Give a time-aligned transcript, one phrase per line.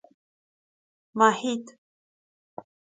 [1.19, 1.65] محید